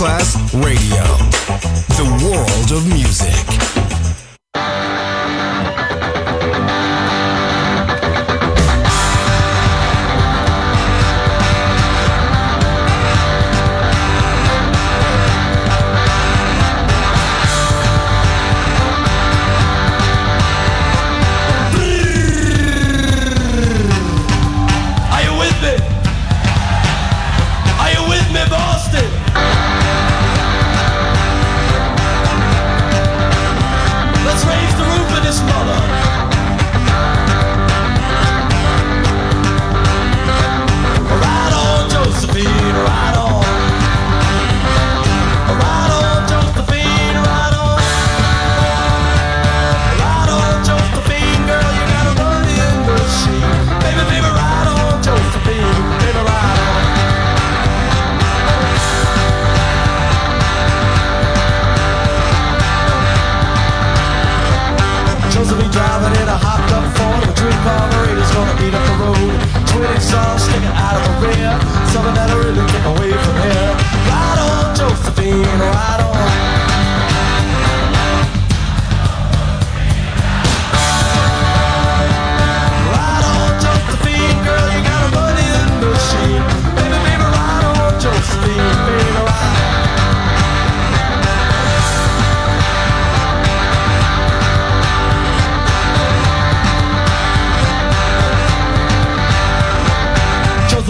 Masterclass 0.00 0.38
Radio, 0.64 1.09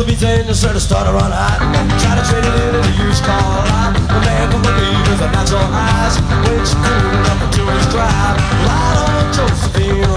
the 0.04 0.12
V10 0.12 0.46
and 0.46 0.56
set 0.56 0.76
a 0.76 0.80
starter 0.80 1.10
on 1.10 1.30
hot. 1.30 1.60
Try 2.00 2.16
to 2.16 2.24
trade 2.24 2.44
it 2.44 2.56
in 2.68 2.74
a 2.74 3.04
used 3.04 3.22
car 3.24 3.36
lot. 3.68 3.92
The 4.08 4.20
man 4.24 4.50
can 4.50 4.62
believe 4.62 5.04
is 5.12 5.20
a 5.20 5.28
natural 5.28 5.60
eyes, 5.60 6.16
which 6.48 6.72
cool 6.72 7.10
enough 7.20 7.50
to 7.52 7.62
his 7.68 7.86
drive. 7.92 8.36
Light 8.64 8.96
on 8.96 9.32
Josephine, 9.34 10.08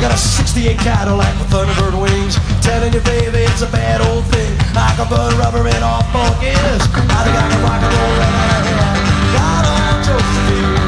Got 0.00 0.12
a 0.12 0.16
68 0.16 0.78
Cadillac 0.78 1.38
with 1.38 1.50
Thunderbird 1.50 2.00
wings. 2.00 2.36
Telling 2.60 2.92
you, 2.92 3.00
baby, 3.00 3.38
it's 3.38 3.62
a 3.62 3.66
bad 3.66 4.00
old 4.00 4.24
thing. 4.26 4.56
I 4.74 4.94
can 4.96 5.08
burn 5.08 5.38
rubber 5.38 5.66
and 5.66 5.84
all 5.84 6.02
focus. 6.10 6.82
I 6.92 7.22
think 7.24 7.36
I 7.36 7.46
rock 7.62 7.82
and 7.82 7.94
roll 7.94 8.14
right 8.18 8.36
out 8.50 8.64
here. 8.66 8.92
God, 9.34 9.64
I'm 9.66 10.04
Josephine. 10.04 10.81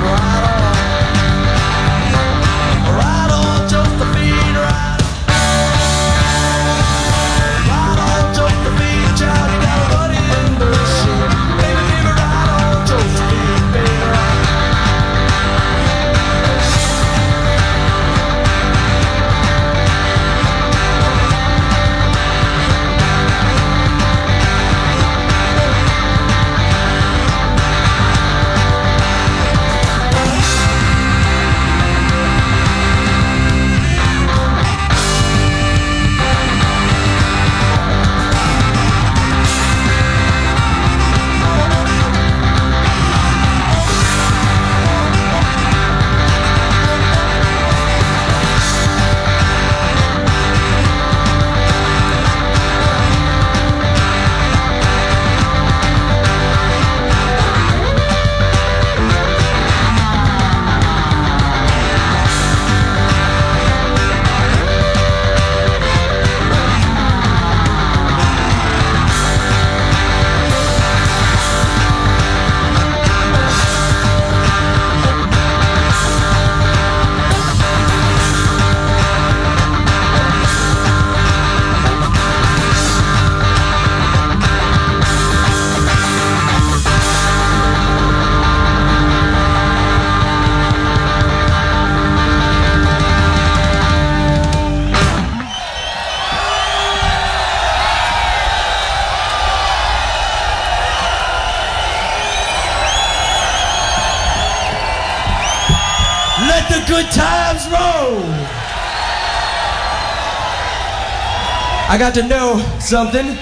I 111.94 111.96
got 111.96 112.12
to 112.14 112.26
know 112.26 112.58
something. 112.80 113.38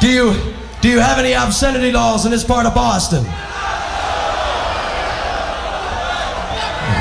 Do 0.00 0.12
you 0.12 0.34
do 0.82 0.90
you 0.90 1.00
have 1.00 1.18
any 1.18 1.32
obscenity 1.32 1.92
laws 1.92 2.26
in 2.26 2.30
this 2.30 2.44
part 2.44 2.66
of 2.66 2.74
Boston? 2.74 3.24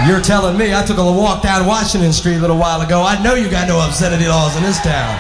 You're 0.08 0.22
telling 0.22 0.58
me. 0.58 0.74
I 0.74 0.86
took 0.88 0.98
a 0.98 1.04
walk 1.04 1.44
down 1.44 1.66
Washington 1.66 2.14
Street 2.14 2.38
a 2.38 2.40
little 2.40 2.58
while 2.58 2.80
ago. 2.80 3.04
I 3.04 3.22
know 3.22 3.36
you 3.36 3.50
got 3.50 3.68
no 3.68 3.86
obscenity 3.86 4.26
laws 4.30 4.56
in 4.56 4.64
this 4.64 4.80
town. 4.80 5.20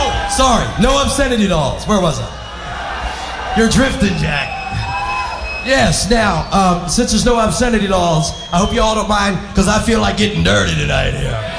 Oh, 0.00 0.08
sorry. 0.34 0.64
No 0.82 1.02
obscenity 1.02 1.48
laws. 1.48 1.86
Where 1.86 2.00
was 2.00 2.18
I? 2.18 3.54
You're 3.58 3.68
drifting, 3.68 4.16
Jack. 4.16 4.48
Yes, 5.66 6.08
now, 6.08 6.48
um, 6.52 6.88
since 6.88 7.10
there's 7.10 7.26
no 7.26 7.38
obscenity 7.38 7.86
laws, 7.86 8.30
I 8.50 8.56
hope 8.56 8.72
you 8.72 8.80
all 8.80 8.94
don't 8.94 9.10
mind, 9.10 9.36
because 9.48 9.68
I 9.68 9.82
feel 9.82 10.00
like 10.00 10.16
getting 10.16 10.42
dirty 10.42 10.74
tonight 10.74 11.10
here. 11.10 11.55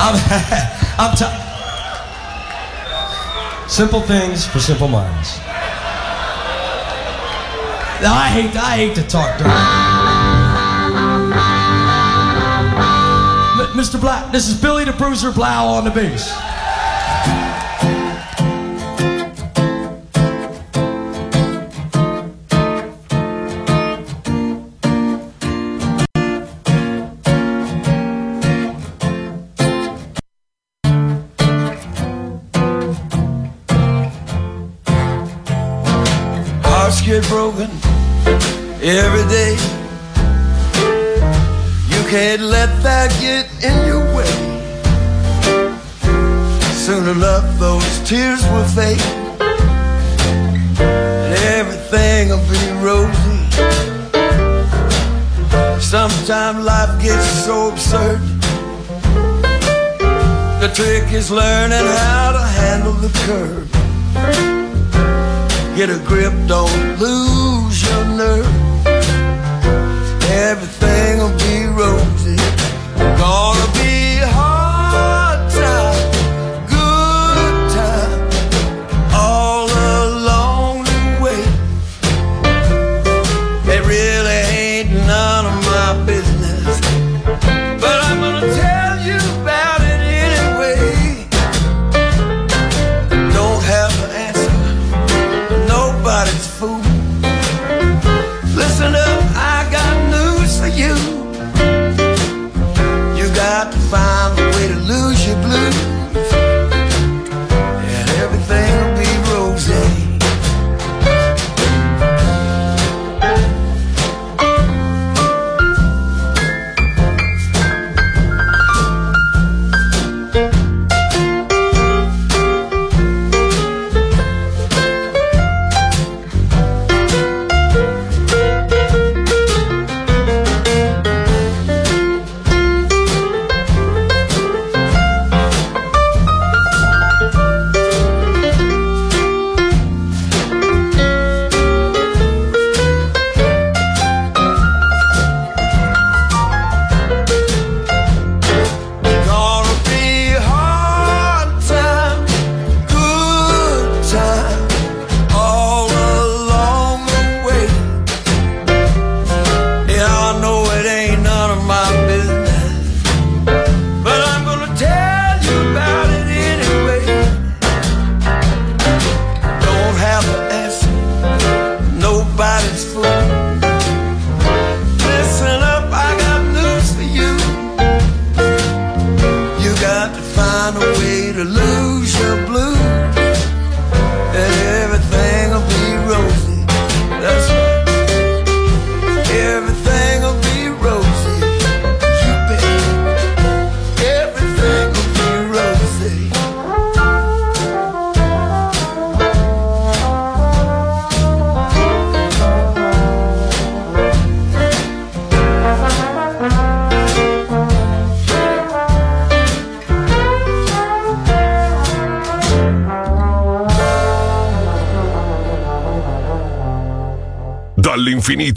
I'm, 0.00 0.14
I'm 0.98 1.16
t- 1.16 1.44
Simple 3.68 4.00
things 4.00 4.46
for 4.46 4.60
simple 4.60 4.88
minds. 4.88 5.38
I 8.00 8.30
hate, 8.32 8.56
I 8.56 8.76
hate 8.76 8.94
to 8.94 9.02
talk 9.06 9.36
dirty. 9.38 9.50
M- 13.60 13.76
Mr. 13.76 14.00
Black, 14.00 14.32
this 14.32 14.48
is 14.48 14.60
Billy 14.60 14.84
the 14.84 14.92
Bruiser 14.92 15.32
Blau 15.32 15.66
on 15.66 15.84
the 15.84 15.90
bass. 15.90 16.30
Broken 37.50 37.70
every 38.82 39.26
day. 39.28 39.52
You 41.88 42.00
can't 42.10 42.42
let 42.42 42.70
that 42.82 43.10
get 43.20 43.46
in 43.64 43.86
your 43.86 44.04
way. 44.14 44.34
Soon 46.72 47.08
enough, 47.08 47.46
those 47.58 48.00
tears 48.08 48.42
will 48.50 48.68
fade, 48.76 49.00
and 50.70 51.34
everything 51.56 52.28
will 52.30 52.44
be 52.52 52.64
rosy. 52.84 53.40
Sometimes 55.80 56.64
life 56.64 57.02
gets 57.02 57.26
so 57.46 57.70
absurd. 57.70 58.20
The 60.60 60.70
trick 60.74 61.12
is 61.12 61.30
learning 61.30 61.86
how 62.08 62.32
to 62.32 62.44
handle 62.60 62.92
the 62.92 63.10
curve. 63.24 64.57
Get 65.78 65.90
a 65.90 65.98
grip, 66.00 66.32
don't 66.48 66.98
lose 66.98 67.88
your 67.88 68.04
nerve. 68.06 68.84
Everything 70.24 71.18
will 71.18 71.38
be 71.38 71.66
rosy. 71.66 72.34
Gonna 73.16 73.57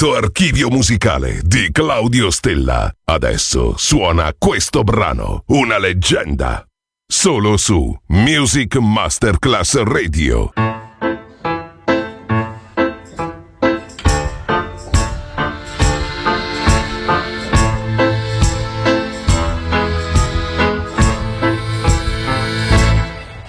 Dall'infinito 0.02 0.16
archivio 0.16 0.70
musicale 0.70 1.42
di 1.44 1.70
Claudio 1.72 2.32
Stella. 2.32 2.92
Adesso 3.06 3.76
suona 3.78 4.34
questo 4.36 4.82
brano, 4.84 5.44
una 5.50 5.78
leggenda. 5.78 6.66
Solo 7.06 7.56
su 7.58 7.96
Music 8.08 8.78
Masterclass 8.78 9.84
Radio. 9.84 10.52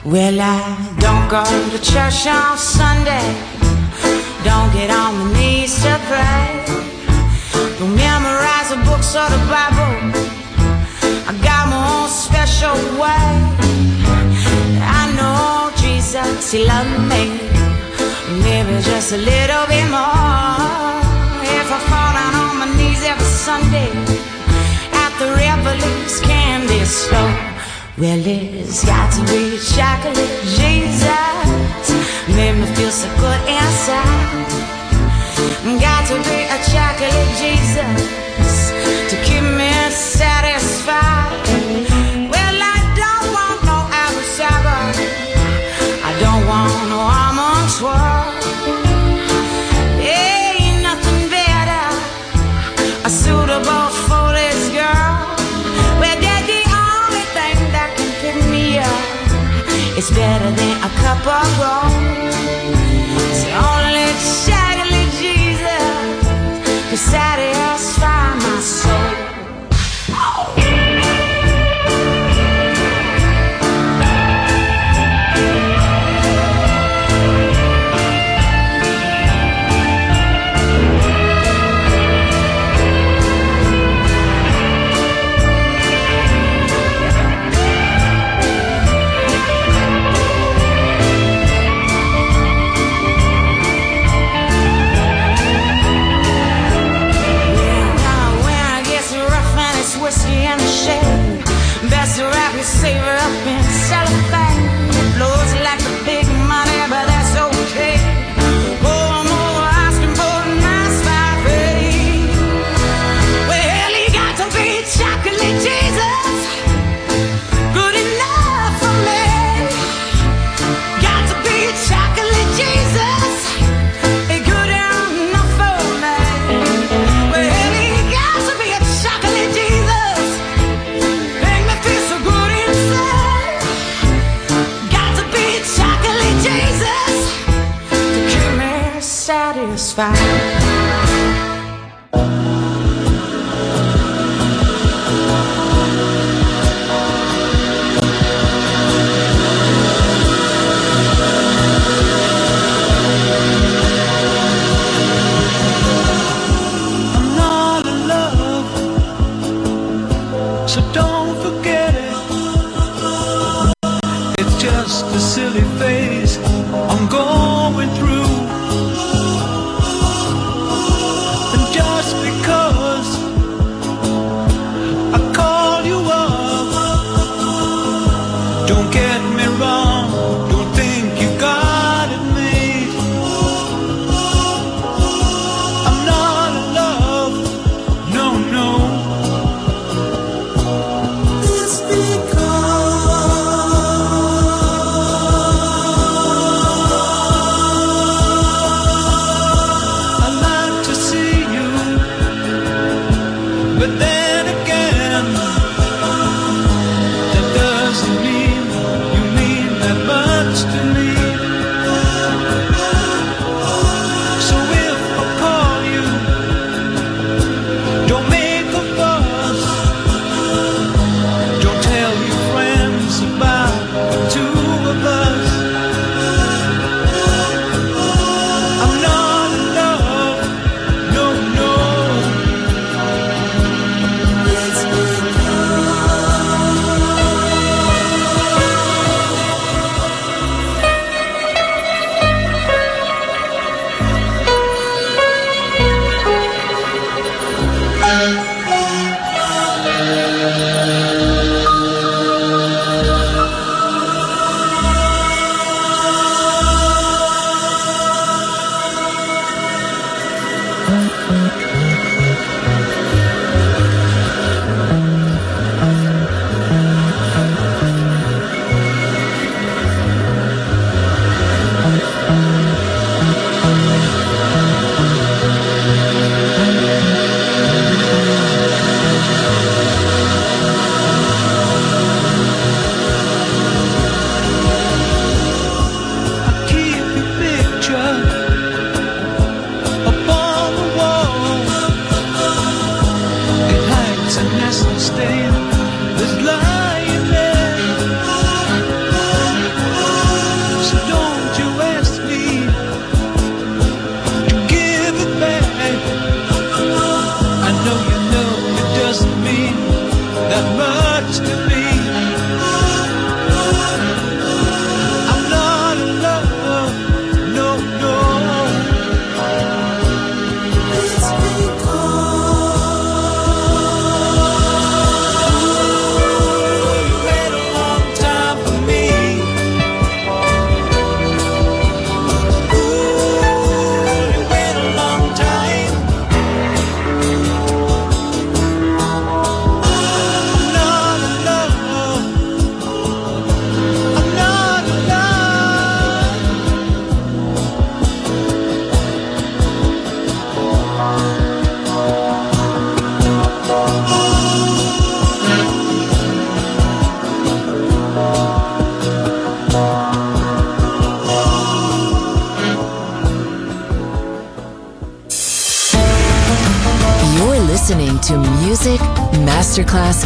Well, 0.02 0.38
I 0.38 0.76
don't 0.98 1.28
go 1.28 1.42
to 1.44 1.78
church 1.80 2.26
on 2.26 2.58
Sunday. 2.58 3.61
Don't 4.44 4.72
get 4.72 4.90
on 4.90 5.14
your 5.20 5.32
knees 5.36 5.74
to 5.82 5.94
pray. 6.10 6.64
Don't 7.78 7.94
memorize 7.94 8.70
the 8.70 8.80
books 8.88 9.14
or 9.14 9.28
the 9.30 9.38
Bible. 9.46 9.94
I 11.30 11.32
got 11.46 11.68
my 11.70 11.78
own 11.94 12.08
special 12.08 12.74
way. 12.98 13.30
I 14.82 15.02
know 15.16 15.70
Jesus, 15.76 16.50
He 16.50 16.64
loved 16.64 17.06
me. 17.12 17.38
Maybe 18.42 18.82
just 18.82 19.12
a 19.12 19.16
little 19.16 19.64
bit 19.70 19.86
more. 19.94 20.90
If 21.58 21.68
I 21.70 21.78
fall 21.90 22.12
down 22.18 22.34
on 22.42 22.52
my 22.62 22.68
knees 22.76 23.02
every 23.04 23.30
Sunday 23.46 23.90
at 25.02 25.12
the 25.20 25.28
Reveille's 25.38 26.20
candy 26.20 26.84
store. 26.84 27.38
Well, 27.96 28.26
it's 28.26 28.84
got 28.84 29.12
to 29.14 29.20
be 29.30 29.58
chocolate, 29.76 30.34
Jesus. 30.58 32.11
Made 32.28 32.54
me 32.54 32.66
feel 32.76 32.90
so 32.90 33.08
good 33.18 33.40
inside. 33.48 34.46
Got 35.80 36.06
to 36.06 36.14
be 36.14 36.38
a 36.44 36.58
chocolate 36.70 37.28
Jesus. 37.40 38.21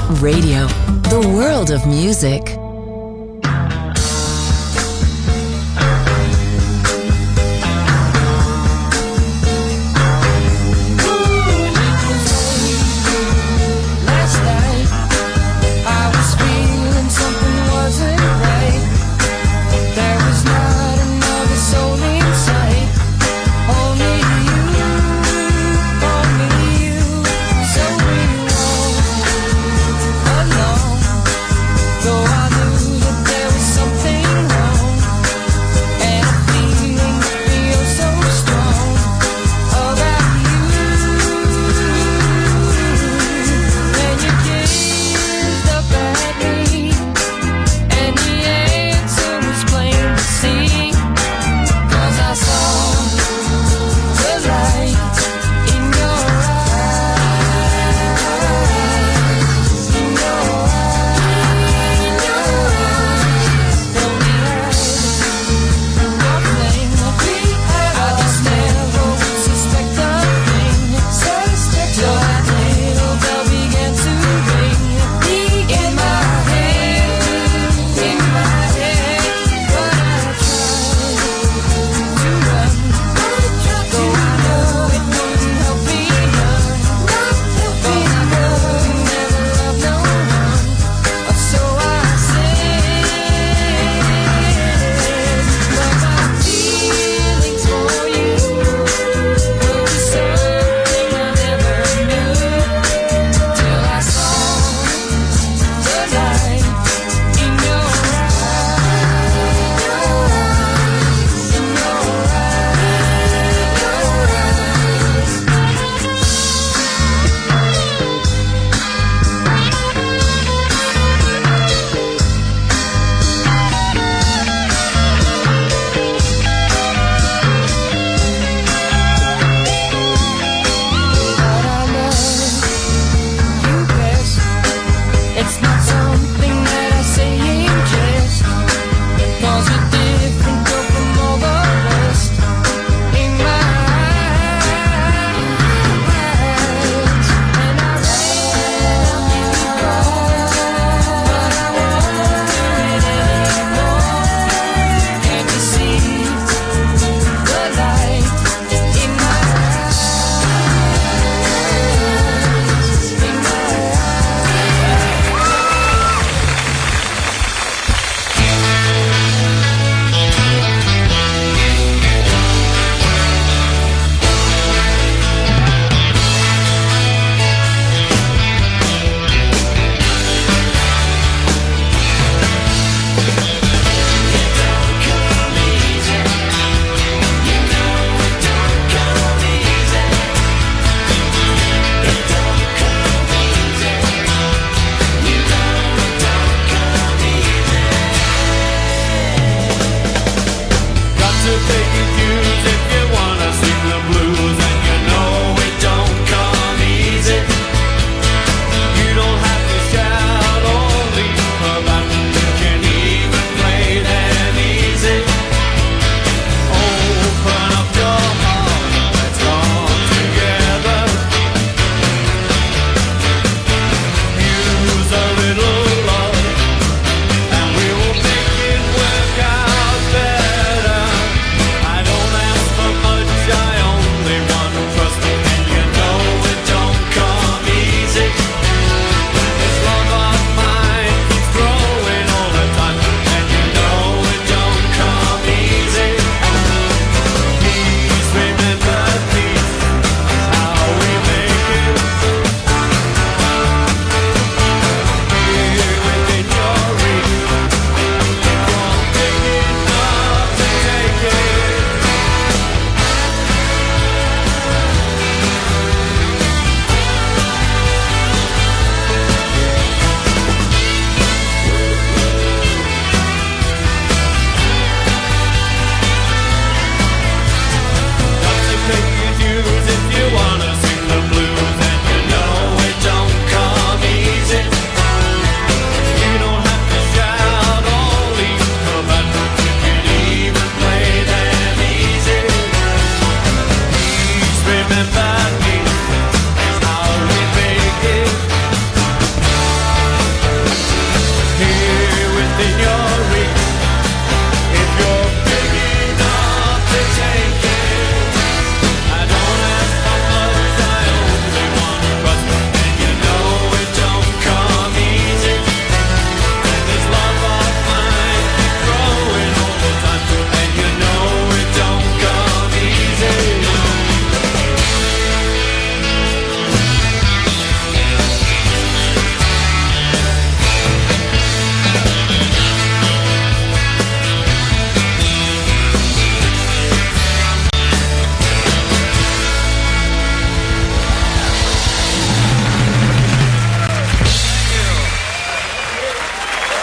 Radio, 0.09 0.46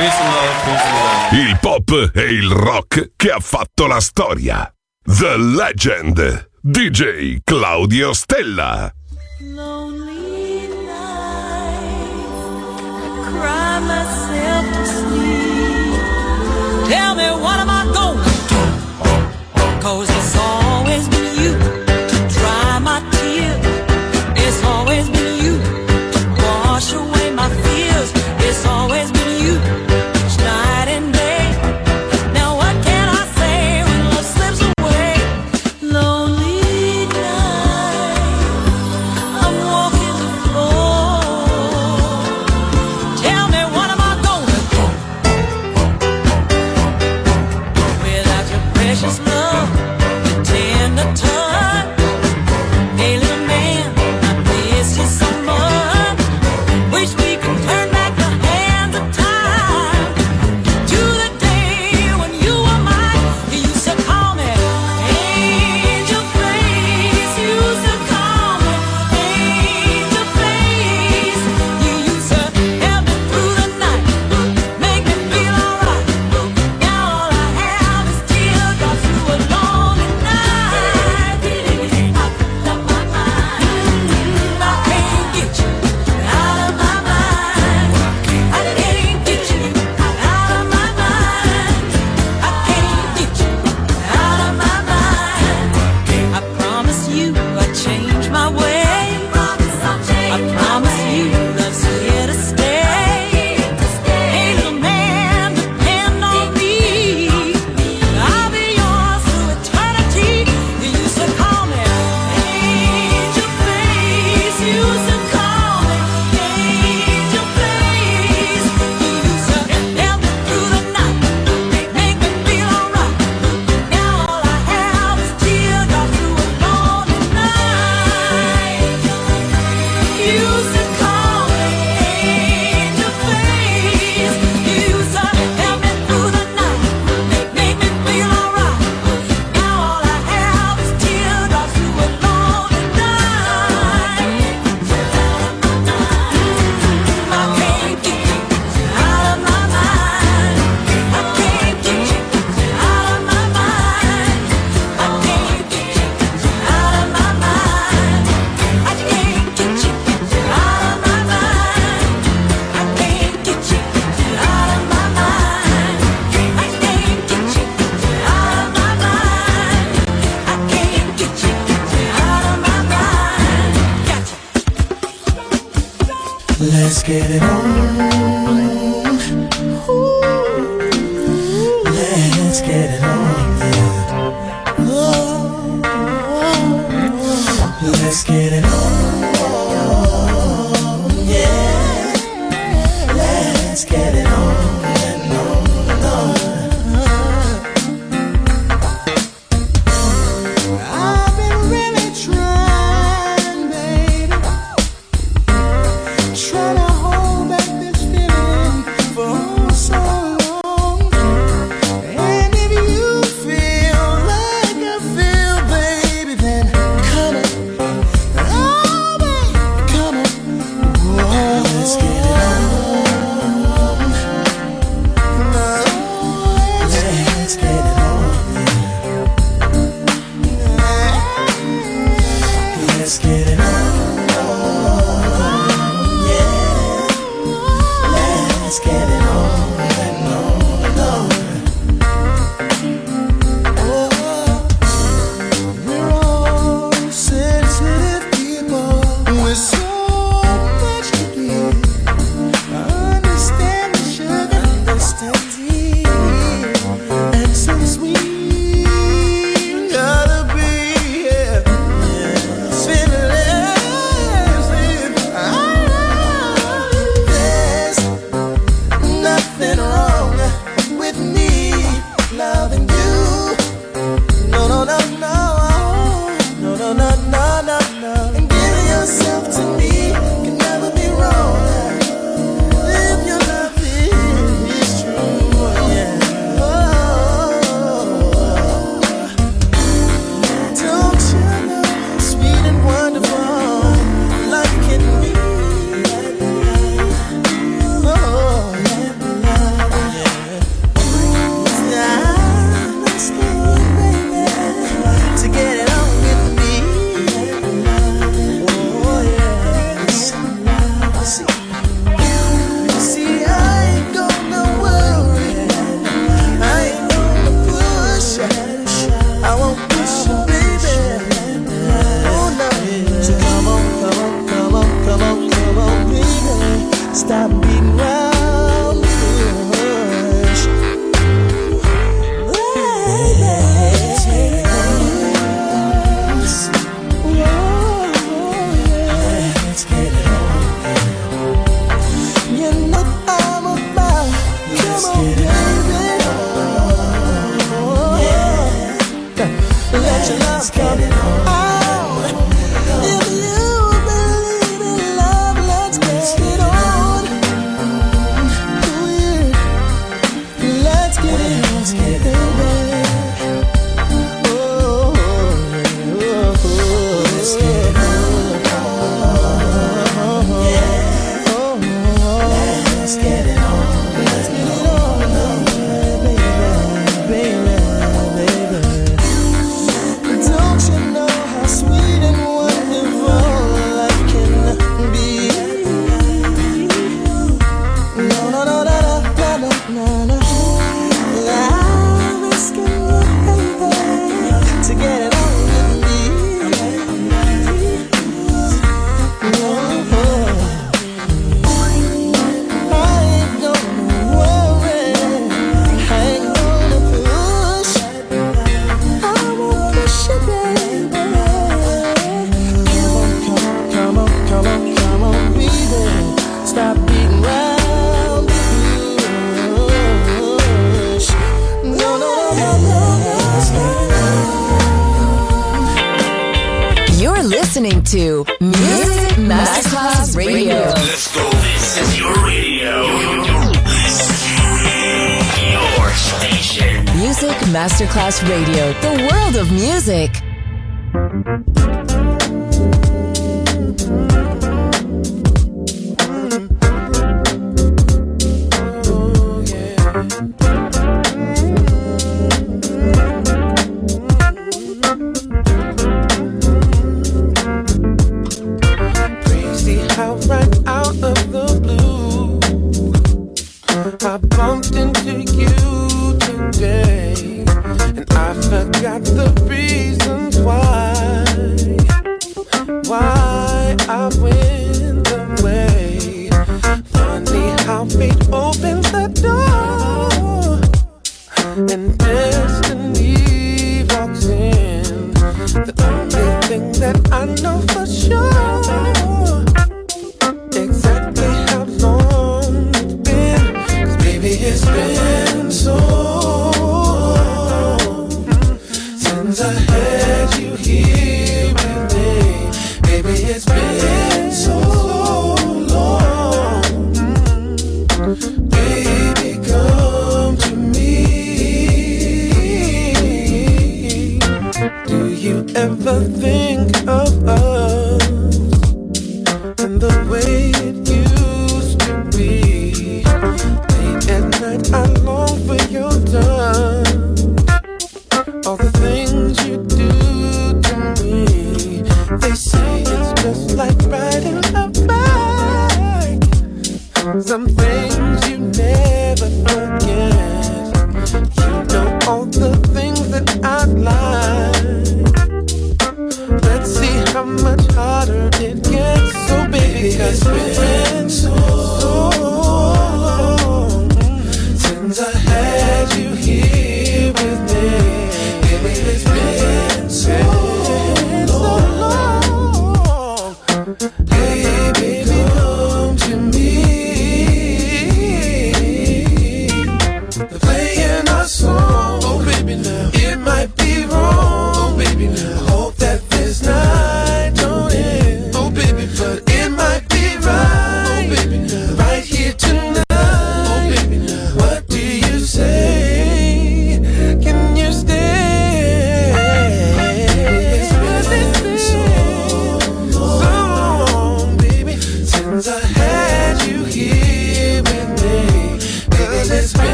Il 0.00 1.58
pop 1.60 2.10
e 2.14 2.22
il 2.22 2.48
rock 2.48 3.10
che 3.16 3.30
ha 3.32 3.40
fatto 3.40 3.88
la 3.88 3.98
storia. 3.98 4.72
The 5.02 5.36
Legend. 5.36 6.50
DJ 6.60 7.38
Claudio 7.42 8.12
Stella. 8.12 8.92
Cause 19.80 20.10
it's 20.10 20.36
always 20.36 21.08
been 21.08 21.42
you. 21.42 21.87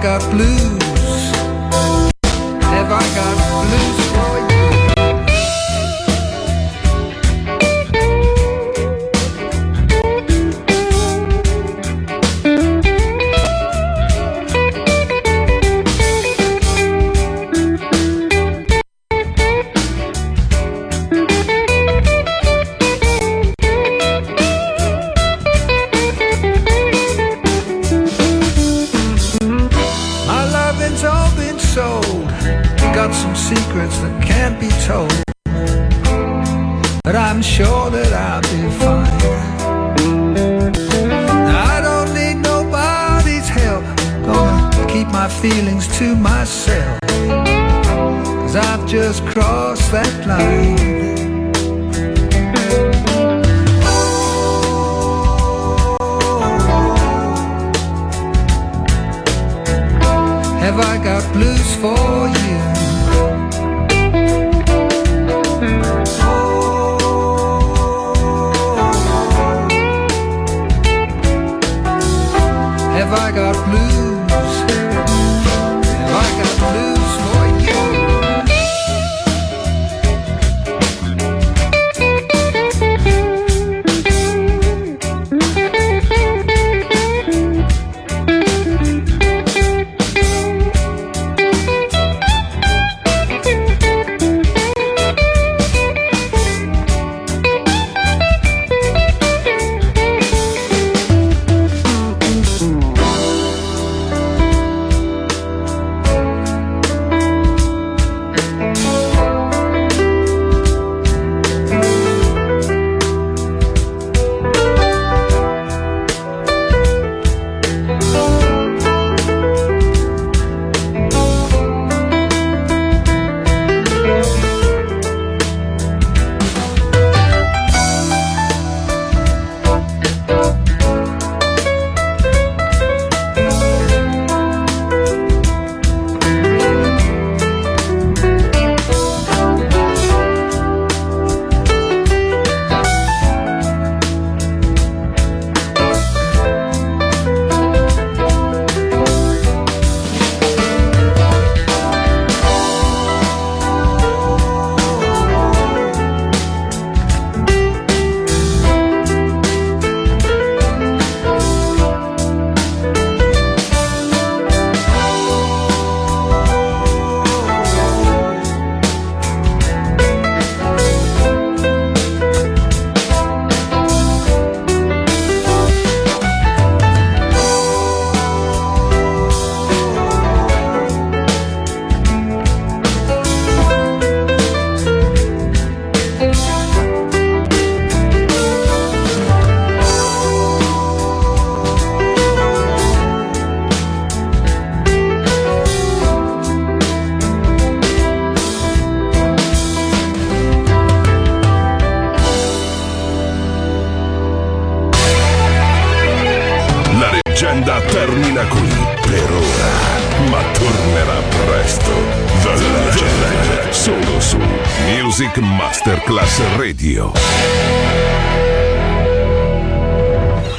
Got 0.00 0.30
blues? 0.30 0.87